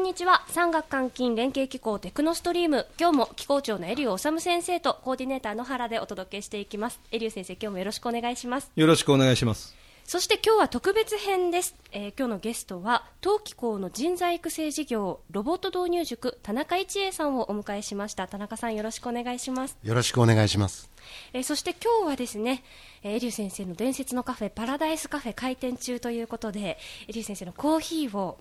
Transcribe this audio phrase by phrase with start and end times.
[0.00, 0.42] んにちは。
[0.48, 2.86] 産学官金連携機構テクノストリーム。
[2.98, 6.98] 今日も機構長のエリュー治先生とコーディネーター野原でお届けしていきます。
[7.12, 8.70] エリュー先生今日もよろしくお願いします。
[8.74, 9.76] よろしくお願いします。
[10.04, 18.26] そして今日は特別編です、えー、今日のゲストは当機構の人材育成事業ロボット導入塾田中一恵さんをお迎えしました。
[18.26, 19.76] 田中さんよろしくお願いします。
[19.82, 20.90] よろしくお願いします。
[21.34, 22.64] えー、そして今日はですね、
[23.02, 28.38] えー、エリュー先生の伝説のカフェパラダイスカフェ開店中ということでエリュー先生のコーヒーを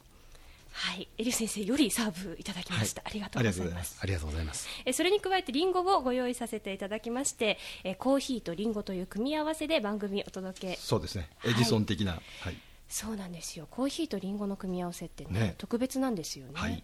[0.80, 4.00] はい、エリュ先生よりサーブいただきました、はい、ありがとうございます。
[4.01, 4.65] ありがとうございます。
[4.86, 10.78] えそれに加えてリンゴをご用意させていただきましてえコーヒーとリンゴという組み合わせで番組お届け。
[10.78, 11.29] そうですね。
[11.43, 13.68] エジソン的な、はい、はい、そうなんですよ。
[13.70, 16.82] コーヒーとリンゴの組み合わせってね、ね、特別なんですよね、はい、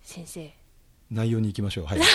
[0.00, 0.50] 先生。
[1.10, 1.84] 内容に行きましょう。
[1.84, 2.00] はい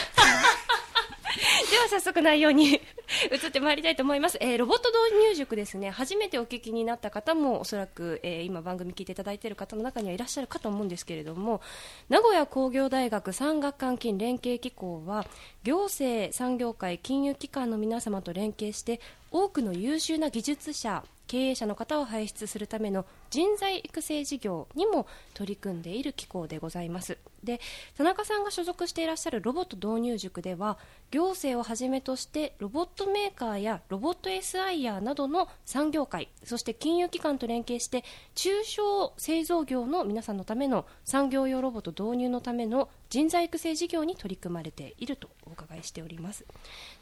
[1.77, 2.81] では早速内容に
[3.31, 5.91] 移ってまいりたいと思います、えー、ロボット導入塾ですね。
[5.91, 11.61] 初めてお聞きになった方もおそらく、えー、今番組聞いていただいている方の中にはいらっしゃるかと思うんですけれども
[12.09, 15.27] 名古屋工業大学産学官金連携機構は
[15.63, 27.17] 行政産業界金融機関の皆様と連携して多くの優秀な技術者経営者の方を輩出するための人材育成事業にも取り組んでいる機構でございます。
[27.43, 27.59] で
[27.95, 30.77] 田中さんが所属していらっしゃるロボット導入塾では
[31.11, 38.03] 行政をはじめとしてロボットメーカーやロボット SIR などの産業界そして金融機関と連携して
[38.35, 46.45] 中小製造業の皆さんのための産業用ロボット導入のための人材育成事業に取り組まれているとお伺いしております。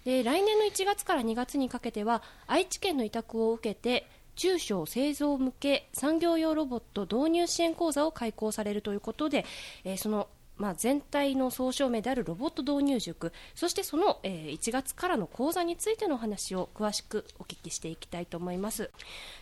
[0.04, 9.46] で来年の1月から2月にかけては愛知県の委託を受けて中小製造向け産業用ロボット導入支援講座を開講されるということで、
[9.84, 10.28] えー、その
[10.58, 18.90] まあ、全体の総称名であるロボット導入塾そしてその、えー、1月からの講座についてのお話を詳しくお聞きしていきたいと思います。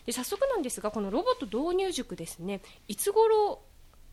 [0.06, 3.62] で早速なんですがこのロボット導入塾ですねいつ頃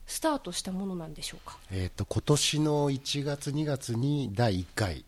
[0.06, 5.04] スタートしたものなんでしょうか、えーと、今年の1月2月に第1回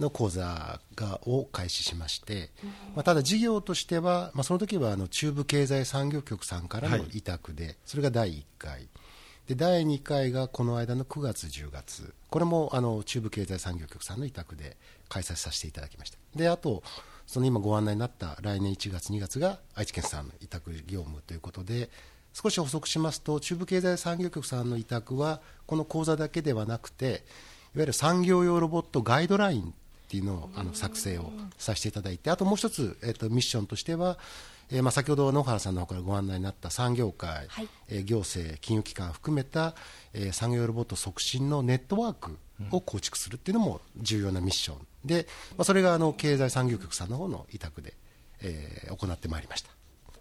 [0.00, 2.50] の講座がを開始しまして、
[2.94, 8.88] まあ、ただ事業としては、まあ、その時はあの中部経済産業局さんからの委託で、はい、それが第1回。
[9.46, 12.14] で第2回がこの間の9月10月。
[12.28, 14.76] これもあの中部経済産業局さんの委託で
[15.08, 16.18] 開催させていただきました。
[16.36, 16.82] であと
[17.26, 21.90] その今ご案内になった来年1月2月が愛知県さんの委託業務ということで
[22.32, 27.16] 少し補足しますと中部経済産業局さんの委託はこの講座だけではなくていわ
[27.82, 29.74] ゆる産業用ロボットガイドライン
[30.10, 34.18] っていうのをあの作成をさせていただいてあともう一つ、えー、とミッションとしては、
[34.68, 39.76] えーまあ、先ほど野原さんの方からご案内になった産業界、はい、えー、行政金融機関含めた、
[40.12, 42.38] えー、産業ロボット促進のネットワーク
[42.72, 47.94] を構築するっていうのも重要なミッションで、まあ、それがあの経済産業局さんの方の委託で、
[48.42, 49.70] えー、行ってまいりました。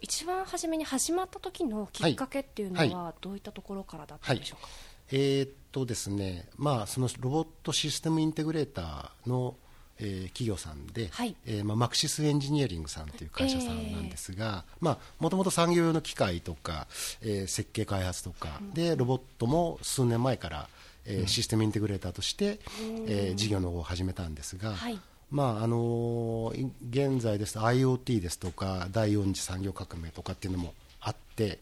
[0.01, 4.73] 一番初めに始まった時のきっかけっていうのは、どういったところからだったんでしょうか、は
[5.15, 9.55] いはい、えー、っとですねまあ、そのロボットシステムインテグレーターの
[9.99, 16.87] えー、企業さんで、はい、えー、まあ、マクシスエンジニアリングさんという会社さんなんですがもともと産業用の機械とか、
[17.21, 20.69] えー、設計開発とかでロボットも数年前から、
[21.05, 22.59] えー、システムインテグレーターとして、
[23.07, 24.99] えー、事業の方を始めたんですが、はい、
[25.31, 31.59] まああのー、現在ですと IoT ですとか第4次産業革命とかっていうのもあって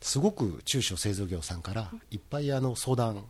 [0.00, 3.24] すごく中小製造業さんからいっぱいあの相談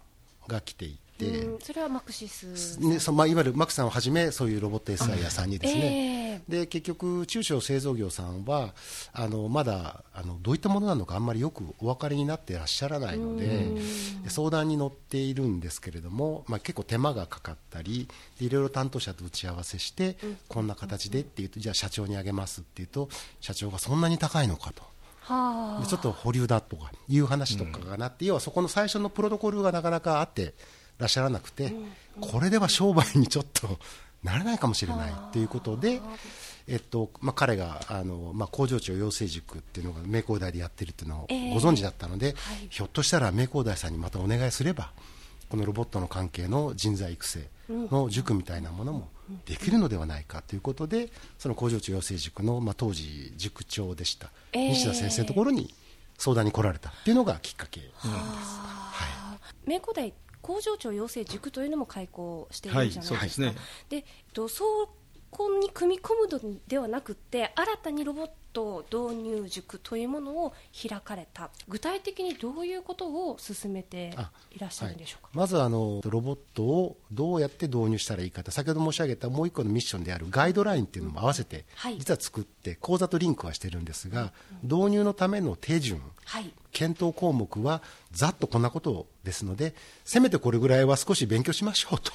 [0.48, 0.96] が来てい
[1.30, 8.74] て、それはマクシス、ねそまあ、いわゆるマクさんをはじめそういうロボット SI 屋さんにですね、えー、で結局中小製造業さんは
[9.12, 13.70] あのまだあのどういったものなのかあんまりよくお分かりになっていらっしゃらないので
[14.28, 18.08] 相談に乗っているんですけれども、まあ、結構手間がかかったり
[18.40, 23.08] いろいろ担当者と打ち合わせして、うん、こんな形でっていうとじゃあ社長にあげますっていうと
[23.40, 24.82] 社長がそんなに高いのかと。
[25.24, 30.54] はあ、ちょっと保留だとかいう話とかがなって、うん、要はそこの最初のプロトコルがなかなかあって
[31.02, 31.74] らっしゃらなくて、
[32.20, 33.78] これでは商売にちょっと
[34.22, 35.12] なれないかもしれない。
[35.32, 36.00] ということで、
[36.68, 44.92] えっとまあ、彼があの、まあ、工場長養成塾っていうのが名工大でやってるっていうのをご存知だったので、えーはい、ひょっとしたら名工大さんにまたお願いすれば
[45.50, 49.08] このロボットの関係の人材育成の塾みたいなものも
[49.44, 55.74] できるのではないかということでその工場長養成塾の、まあ、当時塾長でした、えー、西田先生のところに
[56.16, 58.06] 相談に来られたっていうのがきっかけなんです。
[58.06, 59.06] は
[59.66, 60.12] い、名工大
[60.42, 63.46] 工場長養成塾というのも開講しているじゃないですか。
[63.46, 63.56] はい、
[63.88, 64.88] で、ね、とそう
[65.32, 70.52] こに組み込むのではなくて新たにロボット導入塾というものを
[70.88, 71.50] 開かれた。
[71.68, 74.14] 具体的にどういうことを進めて
[74.54, 81.64] いらっしゃるんでしょうか、はい、まずあのロボットをどうやって導入したらいいか先ほど申し上げたもう一個のミッションであるガイドラインっていうのも合わせて、
[81.98, 84.32] 実は作って講座とリンクはしてるんですが、
[84.62, 89.74] 導入のための手順、はい、検討項目はざっとこんなことですので
[90.04, 92.12] せめてこれぐらいは少し勉強しましょうと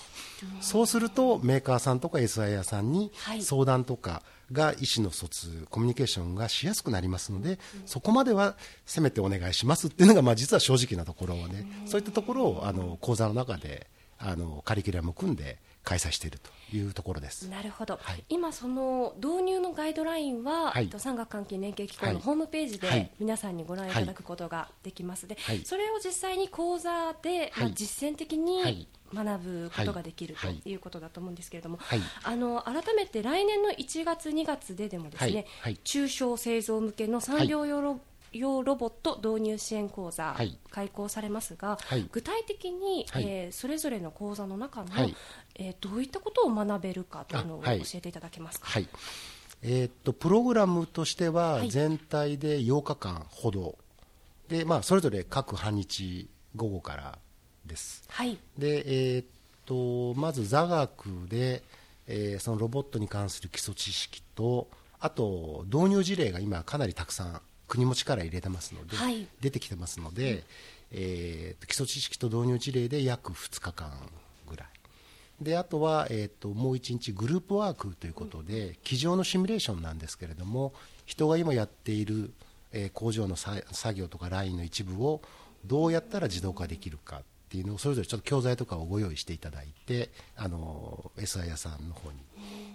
[0.61, 3.11] そうするとメーカーさんとか SIR さんに
[3.41, 8.55] 相談とかが意思の疎通コミュニケーションがしやすくなりますので、そこまでは
[8.85, 13.87] せめてお願いしますっていうのが、まあ、実は正直なところをね、そういったところをあの講座の中で
[14.19, 15.57] あのカリキュラムを組んで
[15.87, 17.47] 開催しているというところです。
[17.47, 31.79] なるほど、はい、今、その導入のガイドラインは、はい、産学関係連携機構のホームページで皆さんにご覧いただくことができますで、はい、それを実際に講座で、まあ、実践的に学ぶことができるということだと思うんですけれども、
[32.23, 35.45] あの改めて来年の1月、2月ででもですね、
[35.85, 38.01] 中小製造向けの産業用ロ
[38.37, 40.35] 用ロボット導入支援講座、
[40.69, 45.15] 開講されますが、はい、具体的に、はい、えー、それぞれの講座の中の、はい、
[45.55, 48.67] えー、どういったことを学べるかというのを教えていただけますか？
[49.63, 53.77] えー、っとプログラムとしては全体で8日間ほど、
[54.49, 57.19] でまあ、それぞれ各半日午後から
[57.65, 58.07] です。
[58.57, 59.25] でえー、っ
[59.65, 61.63] とまず座学で、
[62.07, 64.67] えー、そのロボットに関する基礎知識と
[64.99, 70.41] あと導入事例が今かなりたくさん国も力入れてますので、はい、出てきてますので、うん、
[70.91, 73.91] えー、基礎知識と導入事例で約2日間
[74.49, 74.67] ぐらい。
[75.41, 80.73] であとは、えーと、もう1日グループワークということで、うん、机上のシミュレーションなんですけれども
[81.05, 82.31] 人が今やっている、
[82.71, 83.61] えー、工場の作
[83.93, 85.21] 業とかラインの一部を
[85.65, 92.17] どうやったら自動化できるかっていうのをそれぞれちょっと教材とかをご用意していただいてあの SI 屋さんの方に。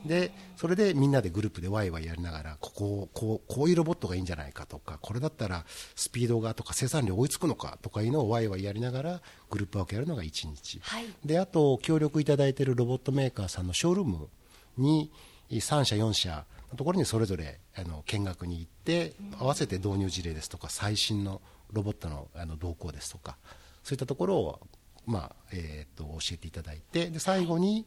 [0.06, 5.64] でそれでみんなでグループでワイワイやりながらこここうこういうロボットがいいんじゃないかとかこれだったら
[5.94, 9.20] スピードがとか生産量追いつくのかとかいうのをワイワイやりながら
[9.50, 14.28] グループワークやるのが1日、はい、であと協力いただいているロボットメーカーさんのショールーム
[14.76, 15.12] に
[15.50, 21.40] 3社4社のところにそれぞれあの見学に行って合わせて導入事例ですとか最新の
[21.70, 23.36] ロボットのあの動向ですとか
[23.82, 24.60] そういったところを
[25.04, 27.86] まあえー、と教えていただいてで最後に、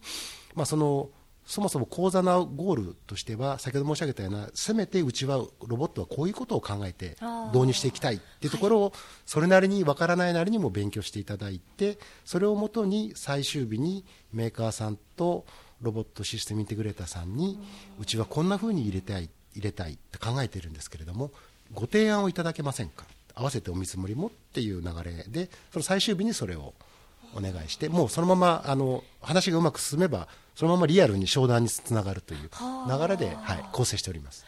[0.54, 1.10] まあ、その
[1.46, 5.38] そもそも講座のゴールとしては先ほど申し上げたようなせめてうちは
[5.68, 7.18] ロボットはこういうことを考えて
[7.54, 8.94] 導入していきたいっていうところを
[9.28, 14.04] それなりにわからないなりにも勉強していただいてそれをもとに最終日に
[14.34, 15.46] メーカーさんと
[15.82, 17.60] ロボットシステムインテグレーターさんに
[18.00, 21.32] うちはこんなふうに入れたい入れたいって考えているんですけれども
[21.74, 23.06] ご提案をいただけませんか？
[23.36, 26.74] 合わせてお見積もりもっていう流れでその最終日にそれを
[27.36, 34.46] お願いしてもうそのままあの話がうまく進めばそのままリアルに商談につながるという流れで、はい、構成しております。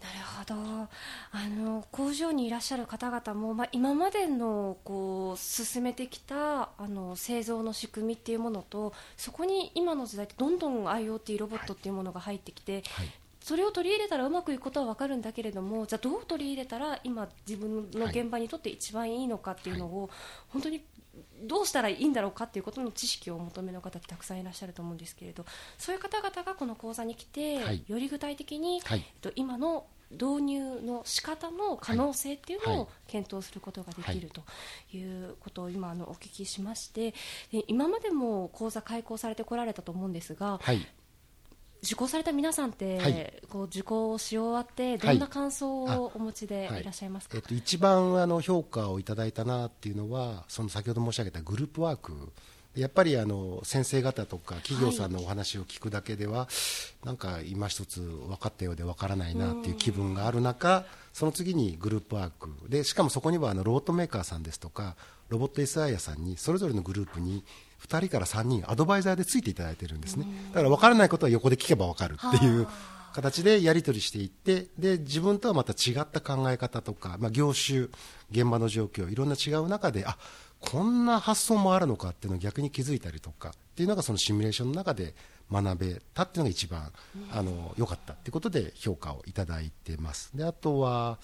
[0.00, 0.88] なるほど。
[1.32, 13.06] あの工場にいらっしゃる方々も、まあ、今までのこう進めてきたあの製造の仕組みっていうものとそこに今の時代ってどんどん IoT ロボットっていうものが入ってきて、はい。
[13.06, 13.14] はい
[13.48, 20.10] それを取り入れたらうまくいくことは分かるんだけれどもじゃあどう取り入れたら今自分の現場にとって一番いいのかっていうのを、
[20.48, 20.84] 本当に
[21.44, 25.46] どうしたらいいんだろうかということの知識をお求めの方ってたくさんいらっしゃると思うんですけれど
[25.78, 34.42] そういう方々がこの講座に来て、はい、より具体的に、はい、えっと、今の導入の仕方の可能性っていうのを検討することができると
[34.94, 37.12] いうことを今あのお聞きしまして
[37.50, 40.86] で今までも講座開講されてこられたと思うんですが、はい、
[41.82, 46.84] 受講された皆さんって、はい、こう受講し終わってどんな感想をお持ちでい。
[46.84, 52.32] らっしゃいますか、はいはい、えっと、一番あの評価をいただいたなっていうのはその先ほど申し上げたグループワーク。
[52.76, 56.48] やっぱりあの先生方とか企業さんのお話を聞くだけでは、
[57.04, 62.50] なんか今一つ分かったようで分からないなっていう気分がある中その次にグループワーク。
[62.68, 64.96] でしかもそこにはあのロボットメーカーさんですとか
[65.28, 67.44] ロボット SI さんにそれぞれのグループに
[67.86, 70.26] 2人から3人アドバイザーでついていただいてるんですね。
[70.52, 72.66] だから分からないことは横で聞けば分かるっていう
[73.12, 77.88] 形でやり取りしていってで自分とはまた違った考え方とか、まあ、業種
[78.30, 80.16] 現場の状況いろんな違う中であ
[80.60, 85.14] こんな発想もあるのかっていうのを逆に気づいたりとかっていうのがそのシミュレーションの中で
[85.50, 86.92] 学べたっていうのが一番
[87.32, 90.30] あの良かったっていうことで評価をいただいてます。
[90.34, 91.18] であとは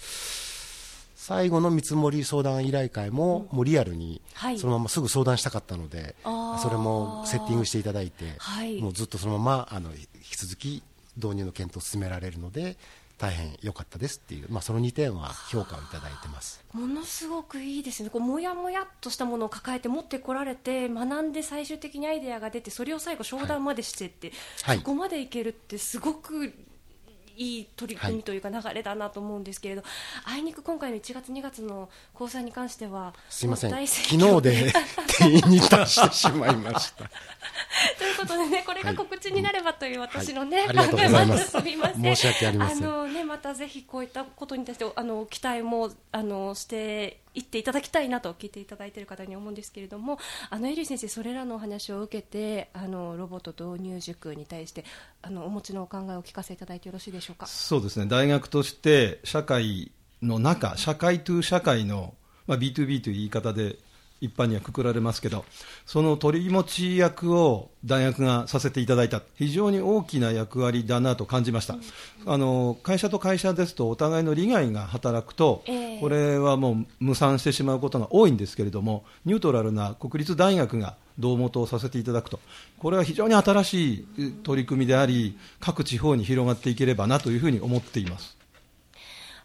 [1.26, 4.20] 最後の見積もり相談依頼会も、もうリアルに
[4.58, 8.36] そのまますぐ相談したかったので、それもセッティングしていただいて、
[8.82, 10.82] もうずっとそのままあの引き続き
[11.16, 12.76] 導入の検討を進められるので
[13.16, 16.62] 大変良かったですっていう、まあ、その2点は評価をいただいてます。
[16.74, 24.30] ものすごくいいですね、こうもやもやっとしたものを抱えて持ってこられて、学んで最終的にアイデアが出て、それを最後、商談までしてって、
[24.64, 26.52] はい、そこまでいけるって、すごく
[27.36, 29.82] いい取り組みというか流れだなと思うんですけれど、
[30.24, 34.72] はい、あいにく今回の1月、2月の交際に関しては、すみません、昨日で
[35.18, 37.04] 定員に達してしまいました。
[37.98, 41.50] ということでね、これが告知になればという私のね、はい、ありがとうございます。
[41.52, 42.02] すみません。
[42.02, 42.84] 申し訳ありません。
[42.84, 50.18] あのね、またぜひこういったことに対してあの期待もあのしていっていただきたいなと聞いていただいている方に思うんですけれども、
[50.50, 54.84] あのエリー先生それらのお話を受けて、あのロボット導入塾に対して
[55.20, 57.46] あのお持ちのお考えを聞かせいただいてよろしいでしょうか？
[57.46, 58.06] そうですね。
[58.06, 59.90] 大学として社会
[60.22, 62.14] の中、社会と社会の
[62.46, 63.76] まあ B2B という言い方で
[64.24, 65.44] 一般にはくくられますけど、
[65.86, 71.76] その取り持ち役を大学がさせていただいた、非常に大きな役割だなと感じました、
[72.26, 75.62] あの会社と会社ですと、お互いの利害が働くと、
[76.00, 82.40] これはもう無産してしまうことが多いんですけれども、ニュートラルな国立大学が胴元をさせていただくと、
[82.78, 84.06] これは非常に新しい
[84.42, 88.36] 取り組みであり、各地方に広がっていければなというふうに思っています。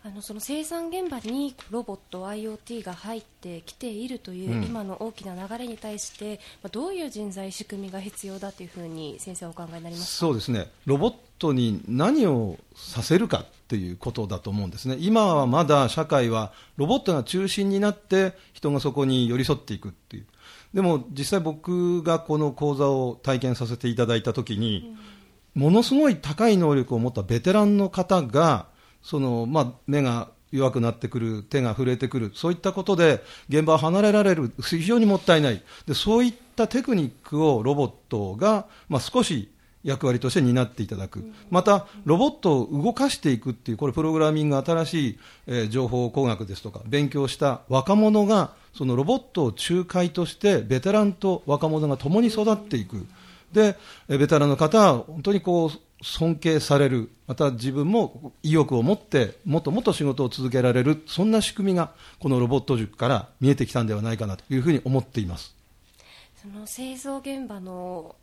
[0.01, 10.71] あのその生産現場にロボット、IoT が入ってきているという今の大きな流れに対して、まあ、どういう人材、仕組みが必要だというふうに先生はお考えになりますそうですね。
[10.85, 20.25] ロボットに何をさせるかということだと思うんですね、今はまだ社会はロボットが中心になって人がそこに寄り添っていくっていう、
[20.73, 24.95] でも実際僕がこの講座を体験させていただいたときに、
[25.55, 28.67] ものすごい高い能力を持ったベテランの方が
[29.01, 39.49] その、まあ、目が弱くなってくる、手が震えてくる、そういったことで現場を離れられる、非常にもったいない、でそういったテクニックをロボットが、まあ、少し
[39.83, 53.05] 役割として担っていただく、またロボットを動かしていくっていう、これ、プログラミング、新しい、えー、情報工学ですとか、勉強した若者が、そのロボットを仲介として、ベテランと若者が共に育っていく。
[53.53, 53.77] で、
[54.07, 65.55] ベテランの方は本当にこう尊敬される、また自分も意欲を持って、もっともっと仕事を続けられる、そんな仕組みが、このロボット塾から見えてきたんではないかなというふうに思っています。
[66.41, 68.15] その製造現場の、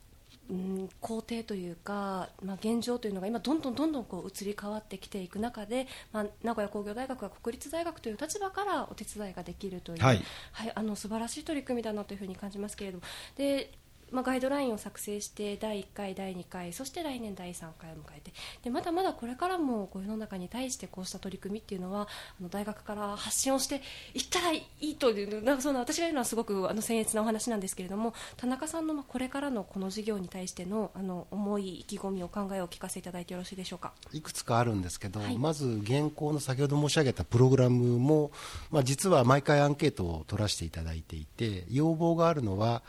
[0.48, 13.04] うん、工程というか、まあ、現状というのが今、どんどんどんどんこう移り変わってきていく中で、まあ、名古屋工業大学が国立大学という立場からお手伝いができるという、はい、はい、あの素晴らしい取り組みだなというふうに感じますけれども。
[13.36, 13.70] で
[14.12, 18.32] まあ、ガイドラインを作成して第1回、第2回そして来年第3回を迎えて
[18.62, 22.08] でまだまだこれからもこう世の中に対してこうした取り組みっていうのは
[22.40, 23.82] あの大学から発信をして
[24.14, 33.92] いったらいいというなんかその私が言うのはすごくあの僭越なお話なんですけれども田中さんのまあこれからのこの事業に対してのあの思い、意気込み、お考えをお聞かせいただいてよろしいでしょうか？
[34.12, 38.30] いくつかあるんですけど、はい、まず現行の先ほど申し上げたプログラムも、
[38.70, 42.82] まあ、実は毎回アンケートを取らせていただいていて要望があるのは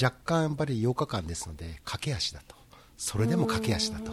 [0.00, 2.54] 若干やっぱり8日間ですので駆け足だと。
[2.96, 4.12] それでも駆け足だと。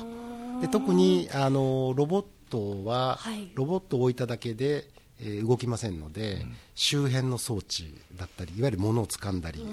[0.61, 9.65] で特にあのロボットは、はい、ロボットを置いただけで、えー、動きませんので、うん、周辺の装置だったりいわゆる物を掴んだり、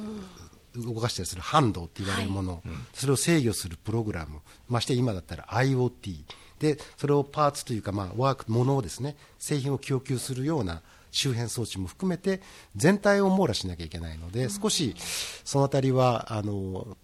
[0.74, 2.62] 動かしたりするハンドって言われるもの、はい、
[2.94, 4.40] それを制御するプログラム。
[4.68, 6.24] まして今だったら IoT
[6.58, 12.40] でそれをパーツというか、まあ、ワークものをですね製品を供給するような周辺装置も含めて
[12.76, 14.94] 全体を網羅しなきゃいけないので、少し
[15.44, 16.96] そのあたりはあの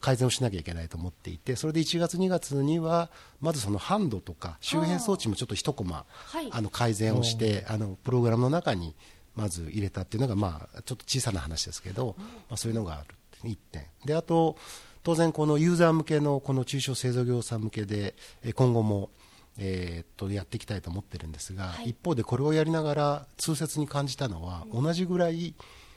[0.00, 6.06] 改善をしなきゃいけないと思っていてそれで1月、2月にはまずそのハンドとか周辺装置もちょっと一コマ
[6.50, 8.94] あの改善をしてあのプログラムの中に
[9.34, 13.14] まず入れたっていうのが、まあ、ちょっと小さな話ですけど、まあ、そういうのがある
[13.44, 13.86] 1点。
[14.04, 14.56] であと
[15.02, 18.14] 当然このユーザー向けのこの中小製造業さん向けで
[18.54, 19.10] 今後も
[19.58, 25.54] えー、っとやっていきたいと思ってるんですが、はい、一方でこれをやりながら痛切に感じたのは、うん、同じぐらい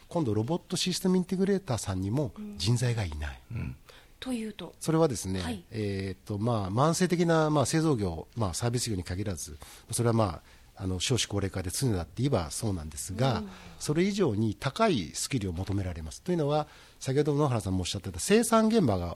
[0.09, 3.39] 今度ロボットシステムインテグレーターさんにも人材がいない。
[3.53, 3.75] うん、
[4.19, 4.73] というと？
[4.79, 9.57] それはですね、はい、えー、っとまあ、慢性的な、まあ、製造業、まあ、サービス業に限らず
[9.91, 10.41] それは、ま
[10.75, 16.21] あ、あの少子高齢化で常だって言えばそうなんですが、うん、それ以上に高いスキルを求められます。
[16.21, 16.67] というのは
[16.99, 19.15] 先ほど野原さんもおっしゃってた生産現場が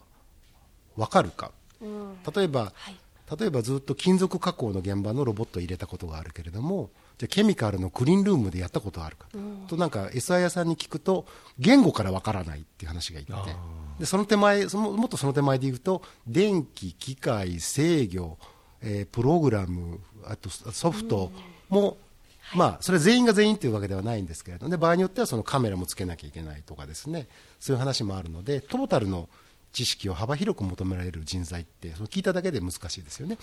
[0.96, 2.98] 分かるか、例えば、はい
[3.38, 11.26] 例えばずっと金属加工の現場のロボットを入れたことがあるけれどもじゃケミカルのクリーンルームでやったことがあるか、うん、となんか SI 屋さんに聞くと
[11.60, 13.34] 言語からわからないっていう話がいって
[14.00, 18.38] でその手前そのもっとその手前で言うと電気機械制御、
[18.82, 21.32] えー、プログラムあとソフト
[21.68, 21.98] も、
[22.54, 27.28] うん、まあ、それ全員が全員というわけではないんですけれども、ね、場合によってはそのカメラもつけなきゃいけないとかですね。
[27.60, 29.28] そういう話もあるのでトータルの
[29.72, 33.38] 知識を幅広く求められる人材ってその聞いただけで難しいですよね。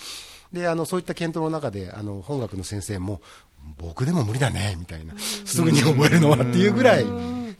[0.52, 3.20] であのそういった検討の中であの本学の先生も
[3.78, 7.04] 僕でも無理だねみたいなすぐに覚えるのはっていうぐらい。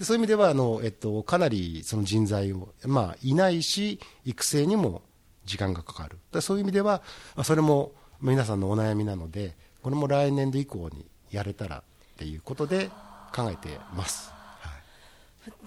[0.00, 5.00] そういう意味ではあの、えっと、かなりその人材を、まあ、いないし育成にも
[5.46, 6.18] 時間がかかる。
[6.32, 7.02] だそういう意味では
[7.44, 11.82] それも皆さんのお悩みなのでこれも来年度以降にやれたらっ
[12.18, 12.90] ていうことで
[13.34, 14.35] 考えてます。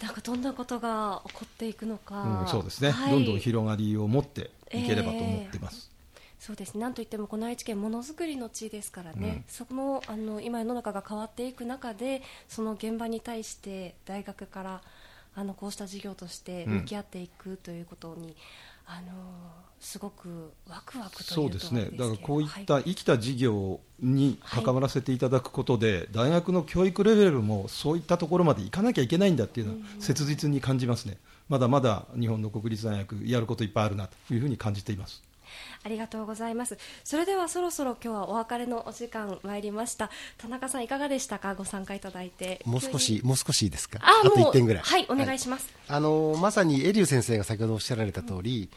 [0.02, 5.92] なんかどんなことが起こっていくのか、うん、そうですね、はい、どんどん広がりを持っていければと思ってます。
[6.16, 14.82] えー、そうですなんといってもこの愛知県ものづくりの地ですからね、うん、そのあの今世の中が変わっていく中でその現場に対して大学から
[15.36, 18.36] あのこうした事業として向き合っていくということに、うん、
[18.92, 19.12] あの
[19.80, 21.90] すごくワクワクとそうですね。
[21.94, 31.18] だからこういった生きた事業に関わらせていただくことで、はい、大学の教育レベルもそういったところまでいかなきゃいけないんだっていうのは切実に感じますね、
[31.50, 35.22] まだまだ日本の国立大学やることいっぱいあるなというふうに感じています
[35.84, 36.78] ありがとうございます。
[37.04, 40.10] それではそろそろ今日はお別れのお時間参りました。
[40.38, 41.56] 田中さんいかがでしたか？
[41.56, 42.62] ご参加いただいて。
[42.66, 44.00] もう少しもう少しいいですか？
[44.02, 44.84] ああと1点ぐらい。
[44.84, 48.70] はいお願いします、はい、あのまさにエリュー先生が先ほどおっしゃられた通り、うん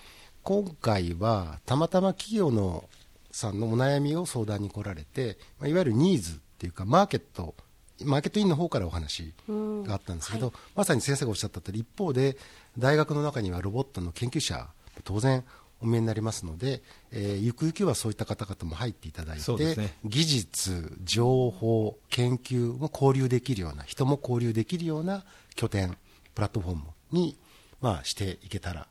[0.44, 2.88] 今回はたまたま企業の
[3.30, 7.54] さんのお悩みを相談に来られて、まあ、いわゆるニーズっていうかマーケット
[8.02, 12.36] マーケットインの方からお話があったんですけど、はい、まさに先生がおっしゃった通り一方で
[12.76, 14.66] 大学の中にはロボットの研究者
[15.04, 15.44] 当然
[15.82, 25.24] お見えになりますので、えー、ゆくゆくはそういった方々も入っていただいて、ね、技術、情報、研究も交流できるような人も交流できるような
[25.54, 25.96] 拠点
[26.34, 27.36] プラットフォームに、
[27.80, 28.86] まあ、していけたら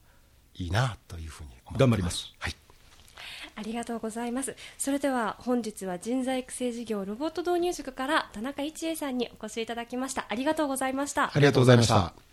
[0.56, 2.34] いいなというふうに思頑張ります。
[2.40, 2.56] はい。
[3.56, 4.56] ありがとうございます。
[4.78, 10.26] それでは本日は人材育成事業ロボット導入塾から田中一恵さんにお越しいただきました。
[10.30, 11.32] ありがとうございました。
[11.34, 12.31] ありがとうございました。